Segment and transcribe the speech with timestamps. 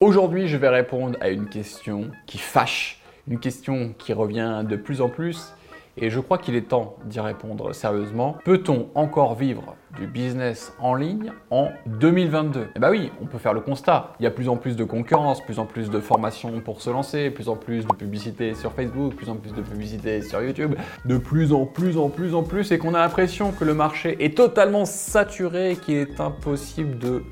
[0.00, 5.00] Aujourd'hui, je vais répondre à une question qui fâche, une question qui revient de plus
[5.00, 5.52] en plus,
[5.96, 8.36] et je crois qu'il est temps d'y répondre sérieusement.
[8.44, 13.52] Peut-on encore vivre du business en ligne en 2022 Eh bien oui, on peut faire
[13.52, 14.14] le constat.
[14.20, 16.90] Il y a plus en plus de concurrence, plus en plus de formations pour se
[16.90, 20.76] lancer, plus en plus de publicité sur Facebook, plus en plus de publicité sur YouTube,
[21.06, 24.16] de plus en plus en plus en plus, et qu'on a l'impression que le marché
[24.24, 27.24] est totalement saturé, qu'il est impossible de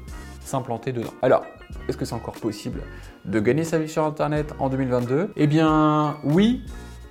[0.47, 1.13] s'implanter dedans.
[1.23, 1.45] Alors,
[1.89, 2.81] est-ce que c'est encore possible
[3.25, 6.63] de gagner sa vie sur Internet en 2022 Eh bien, oui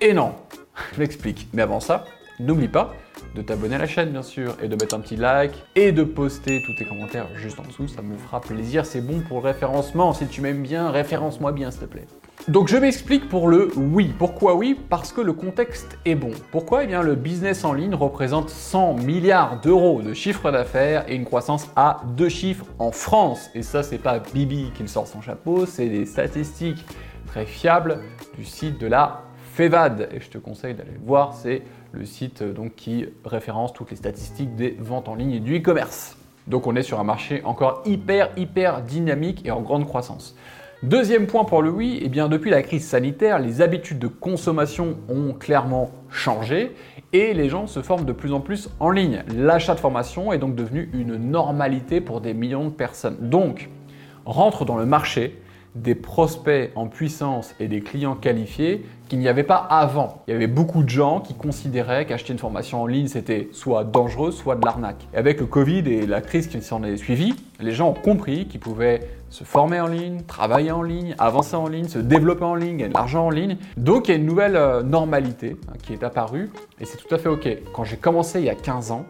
[0.01, 0.33] et non.
[0.93, 1.47] Je m'explique.
[1.53, 2.05] Mais avant ça,
[2.39, 2.93] n'oublie pas
[3.35, 6.03] de t'abonner à la chaîne bien sûr et de mettre un petit like et de
[6.03, 9.47] poster tous tes commentaires juste en dessous, ça me fera plaisir, c'est bon pour le
[9.47, 10.13] référencement.
[10.13, 12.07] Si tu m'aimes bien, référence-moi bien s'il te plaît.
[12.47, 14.13] Donc je m'explique pour le oui.
[14.19, 14.79] Pourquoi oui?
[14.89, 16.29] Parce que le contexte est bon.
[16.51, 16.83] Pourquoi?
[16.83, 21.25] Eh bien le business en ligne représente 100 milliards d'euros de chiffre d'affaires et une
[21.25, 23.49] croissance à deux chiffres en France.
[23.55, 26.85] Et ça c'est pas Bibi qui le sort son chapeau, c'est des statistiques
[27.25, 28.01] très fiables
[28.37, 30.09] du site de la FEVAD.
[30.13, 33.97] Et je te conseille d'aller voir, c'est le site euh, donc, qui référence toutes les
[33.97, 36.15] statistiques des ventes en ligne et du e-commerce.
[36.45, 40.35] Donc on est sur un marché encore hyper hyper dynamique et en grande croissance.
[40.85, 44.97] Deuxième point pour le oui, eh bien depuis la crise sanitaire, les habitudes de consommation
[45.09, 46.75] ont clairement changé
[47.11, 49.23] et les gens se forment de plus en plus en ligne.
[49.35, 53.17] L'achat de formation est donc devenu une normalité pour des millions de personnes.
[53.19, 53.71] Donc,
[54.25, 55.41] rentre dans le marché
[55.75, 60.23] des prospects en puissance et des clients qualifiés qu'il n'y avait pas avant.
[60.27, 63.83] Il y avait beaucoup de gens qui considéraient qu'acheter une formation en ligne, c'était soit
[63.83, 65.05] dangereux, soit de l'arnaque.
[65.13, 68.47] Et avec le Covid et la crise qui s'en est suivie, les gens ont compris
[68.47, 72.55] qu'ils pouvaient se former en ligne, travailler en ligne, avancer en ligne, se développer en
[72.55, 73.57] ligne, gagner de l'argent en ligne.
[73.75, 76.49] Donc il y a une nouvelle euh, normalité hein, qui est apparue
[76.79, 77.47] et c'est tout à fait OK.
[77.73, 79.05] Quand j'ai commencé il y a 15 ans,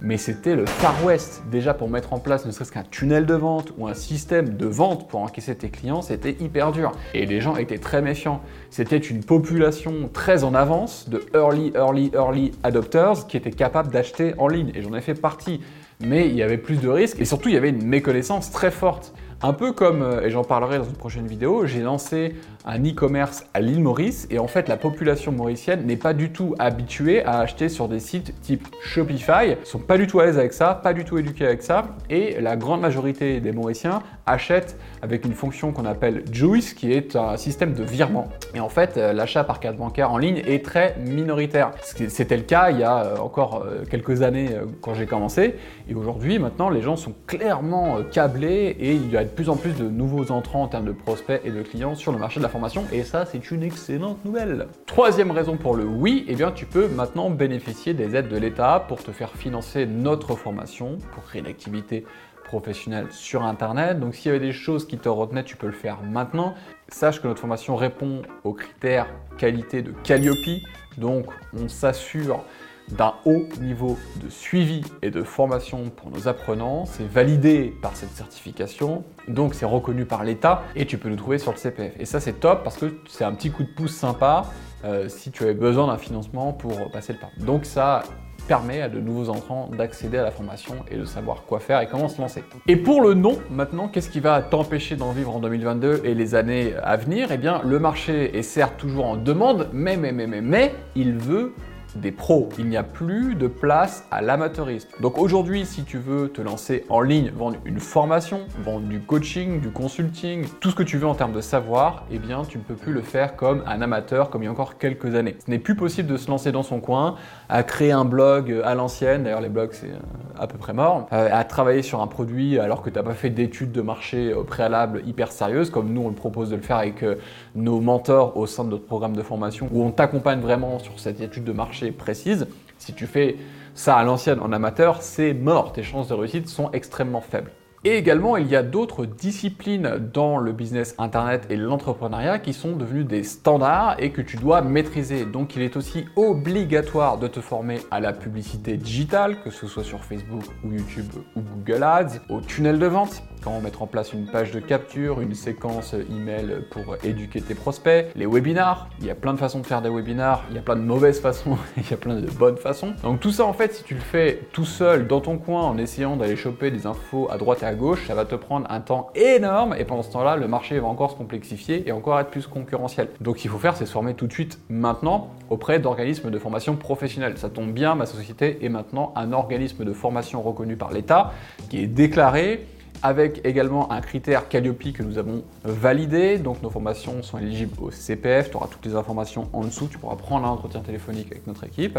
[0.00, 1.42] mais c'était le Far West.
[1.50, 4.66] Déjà pour mettre en place ne serait-ce qu'un tunnel de vente ou un système de
[4.66, 6.92] vente pour encaisser tes clients, c'était hyper dur.
[7.14, 8.40] Et les gens étaient très méfiants.
[8.70, 14.34] C'était une population très en avance de early, early, early adopters qui étaient capables d'acheter
[14.38, 14.70] en ligne.
[14.74, 15.60] Et j'en ai fait partie.
[16.00, 18.70] Mais il y avait plus de risques et surtout il y avait une méconnaissance très
[18.70, 19.12] forte.
[19.40, 22.34] Un peu comme, euh, et j'en parlerai dans une prochaine vidéo, j'ai lancé
[22.66, 26.56] un e-commerce à l'île Maurice et en fait la population mauricienne n'est pas du tout
[26.58, 30.38] habituée à acheter sur des sites type Shopify, ils sont pas du tout à l'aise
[30.38, 34.76] avec ça, pas du tout éduqués avec ça et la grande majorité des Mauriciens achètent
[35.02, 38.28] avec une fonction qu'on appelle Juice qui est un système de virement.
[38.56, 41.70] Et en fait euh, l'achat par carte bancaire en ligne est très minoritaire.
[41.80, 44.50] C'était le cas il y a euh, encore quelques années
[44.82, 45.54] quand j'ai commencé
[45.88, 49.74] et aujourd'hui maintenant les gens sont clairement câblés et il y a plus en plus
[49.74, 52.48] de nouveaux entrants en termes de prospects et de clients sur le marché de la
[52.48, 54.68] formation, et ça, c'est une excellente nouvelle.
[54.86, 58.84] Troisième raison pour le oui, eh bien, tu peux maintenant bénéficier des aides de l'État
[58.88, 62.04] pour te faire financer notre formation, pour créer une activité
[62.44, 64.00] professionnelle sur Internet.
[64.00, 66.54] Donc, s'il y avait des choses qui te retenaient, tu peux le faire maintenant.
[66.88, 69.06] Sache que notre formation répond aux critères
[69.36, 70.62] qualité de Calliope.
[70.96, 72.44] Donc, on s'assure
[72.90, 76.84] d'un haut niveau de suivi et de formation pour nos apprenants.
[76.86, 81.38] C'est validé par cette certification, donc c'est reconnu par l'État et tu peux nous trouver
[81.38, 81.92] sur le CPF.
[81.98, 84.46] Et ça c'est top parce que c'est un petit coup de pouce sympa
[84.84, 87.30] euh, si tu avais besoin d'un financement pour passer le pas.
[87.44, 88.02] Donc ça
[88.48, 91.86] permet à de nouveaux entrants d'accéder à la formation et de savoir quoi faire et
[91.86, 92.42] comment se lancer.
[92.66, 96.34] Et pour le non, maintenant, qu'est-ce qui va t'empêcher d'en vivre en 2022 et les
[96.34, 97.30] années à venir?
[97.30, 101.18] Eh bien, le marché est certes toujours en demande, mais, mais, mais, mais, mais, il
[101.18, 101.52] veut
[101.96, 102.48] des pros.
[102.58, 104.88] Il n'y a plus de place à l'amateurisme.
[105.00, 109.60] Donc aujourd'hui, si tu veux te lancer en ligne, vendre une formation, vendre du coaching,
[109.60, 112.62] du consulting, tout ce que tu veux en termes de savoir, eh bien tu ne
[112.62, 115.36] peux plus le faire comme un amateur comme il y a encore quelques années.
[115.44, 117.16] Ce n'est plus possible de se lancer dans son coin,
[117.48, 119.98] à créer un blog à l'ancienne, d'ailleurs les blogs c'est euh,
[120.38, 123.14] à peu près mort, euh, à travailler sur un produit alors que tu n'as pas
[123.14, 126.62] fait d'études de marché au préalable hyper sérieuses, comme nous on le propose de le
[126.62, 127.16] faire avec euh,
[127.54, 131.20] nos mentors au sein de notre programme de formation, où on t'accompagne vraiment sur cette
[131.20, 132.46] étude de marché précise.
[132.78, 133.36] Si tu fais
[133.74, 135.72] ça à l'ancienne en amateur, c'est mort.
[135.72, 137.50] Tes chances de réussite sont extrêmement faibles.
[137.84, 142.74] Et également, il y a d'autres disciplines dans le business internet et l'entrepreneuriat qui sont
[142.74, 145.24] devenues des standards et que tu dois maîtriser.
[145.24, 149.84] Donc, il est aussi obligatoire de te former à la publicité digitale, que ce soit
[149.84, 153.22] sur Facebook ou YouTube ou Google Ads, au tunnel de vente,
[153.60, 158.26] mettre en place une page de capture, une séquence email pour éduquer tes prospects, les
[158.26, 158.88] webinars.
[159.00, 160.82] Il y a plein de façons de faire des webinars, il y a plein de
[160.82, 162.94] mauvaises façons, il y a plein de bonnes façons.
[163.02, 165.78] Donc, tout ça, en fait, si tu le fais tout seul dans ton coin en
[165.78, 168.80] essayant d'aller choper des infos à droite et à gauche, ça va te prendre un
[168.80, 172.30] temps énorme et pendant ce temps-là, le marché va encore se complexifier et encore être
[172.30, 173.08] plus concurrentiel.
[173.20, 176.38] Donc ce qu'il faut faire, c'est se former tout de suite maintenant auprès d'organismes de
[176.38, 177.38] formation professionnelle.
[177.38, 181.32] Ça tombe bien, ma société est maintenant un organisme de formation reconnu par l'État
[181.70, 182.66] qui est déclaré
[183.02, 186.38] avec également un critère Calliope que nous avons validé.
[186.38, 188.50] Donc nos formations sont éligibles au CPF.
[188.50, 189.88] Tu auras toutes les informations en dessous.
[189.90, 191.98] Tu pourras prendre un entretien téléphonique avec notre équipe.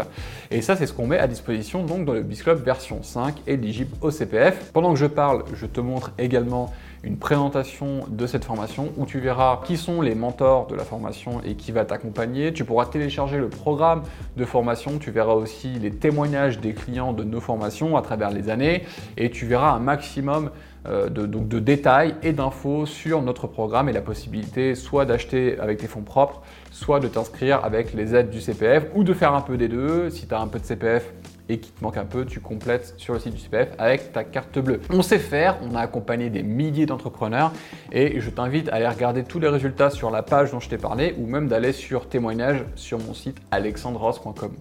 [0.50, 3.94] Et ça, c'est ce qu'on met à disposition donc dans le Club version 5 éligible
[4.00, 4.70] au CPF.
[4.72, 9.20] Pendant que je parle, je te montre également une présentation de cette formation où tu
[9.20, 12.52] verras qui sont les mentors de la formation et qui va t'accompagner.
[12.52, 14.02] Tu pourras télécharger le programme
[14.36, 18.50] de formation, tu verras aussi les témoignages des clients de nos formations à travers les
[18.50, 18.84] années
[19.16, 20.50] et tu verras un maximum
[20.86, 25.78] de, donc de détails et d'infos sur notre programme et la possibilité soit d'acheter avec
[25.78, 29.42] tes fonds propres, soit de t'inscrire avec les aides du CPF ou de faire un
[29.42, 30.10] peu des deux.
[30.10, 31.12] Si tu as un peu de CPF,
[31.50, 34.24] et qui te manque un peu, tu complètes sur le site du CPF avec ta
[34.24, 34.80] carte bleue.
[34.90, 37.52] On sait faire, on a accompagné des milliers d'entrepreneurs
[37.90, 40.78] et je t'invite à aller regarder tous les résultats sur la page dont je t'ai
[40.78, 44.52] parlé ou même d'aller sur témoignage sur mon site alexandros.com.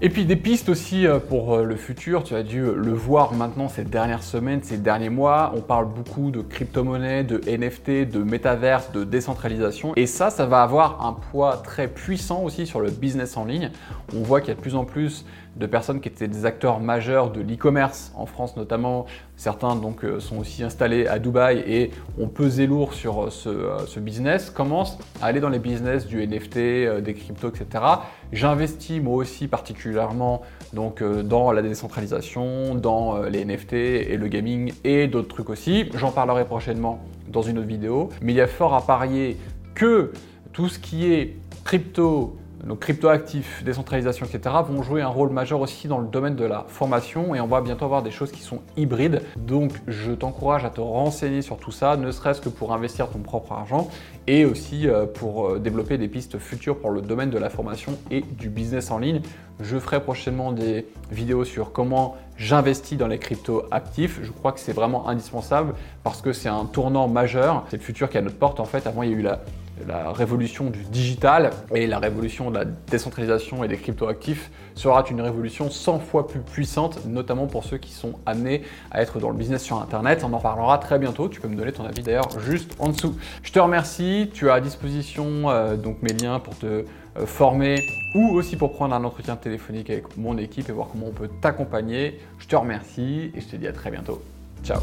[0.00, 3.32] Et puis des pistes aussi euh, pour euh, le futur, tu as dû le voir
[3.32, 8.22] maintenant ces dernières semaines, ces derniers mois, on parle beaucoup de crypto-monnaies, de NFT, de
[8.22, 9.94] métaverse, de décentralisation.
[9.96, 13.72] Et ça, ça va avoir un poids très puissant aussi sur le business en ligne.
[14.14, 15.24] On voit qu'il y a de plus en plus
[15.58, 19.06] de personnes qui étaient des acteurs majeurs de l'e-commerce en France notamment.
[19.36, 23.78] Certains donc euh, sont aussi installés à Dubaï et ont pesé lourd sur euh, euh,
[23.86, 27.84] ce, business, commencent à aller dans les business du NFT, des cryptos, etc.
[28.32, 35.06] J'investis moi aussi particulièrement donc dans la décentralisation, dans les NFT et le gaming et
[35.06, 35.88] d'autres trucs aussi.
[35.94, 38.10] J'en parlerai prochainement dans une autre vidéo.
[38.22, 39.36] Mais il y a fort à parier
[39.74, 40.12] que
[40.52, 42.36] tout ce qui est crypto,
[42.68, 46.66] nos cryptoactifs, décentralisation, etc., vont jouer un rôle majeur aussi dans le domaine de la
[46.68, 49.22] formation et on va bientôt avoir des choses qui sont hybrides.
[49.36, 53.20] Donc je t'encourage à te renseigner sur tout ça, ne serait-ce que pour investir ton
[53.20, 53.88] propre argent
[54.26, 57.98] et aussi euh, pour euh, développer des pistes futures pour le domaine de la formation
[58.10, 59.22] et du business en ligne.
[59.60, 64.20] Je ferai prochainement des vidéos sur comment j'investis dans les crypto actifs.
[64.22, 65.74] Je crois que c'est vraiment indispensable
[66.04, 67.64] parce que c'est un tournant majeur.
[67.70, 68.60] C'est le futur qui est à notre porte.
[68.60, 69.40] En fait, avant, il y a eu la
[69.86, 75.20] la révolution du digital et la révolution de la décentralisation et des cryptoactifs sera une
[75.20, 79.36] révolution 100 fois plus puissante, notamment pour ceux qui sont amenés à être dans le
[79.36, 80.22] business sur Internet.
[80.24, 81.28] On en parlera très bientôt.
[81.28, 83.16] Tu peux me donner ton avis d'ailleurs juste en dessous.
[83.42, 84.30] Je te remercie.
[84.32, 86.84] Tu as à disposition euh, donc mes liens pour te euh,
[87.26, 87.76] former
[88.14, 91.30] ou aussi pour prendre un entretien téléphonique avec mon équipe et voir comment on peut
[91.40, 92.20] t'accompagner.
[92.38, 94.22] Je te remercie et je te dis à très bientôt.
[94.62, 94.80] Ciao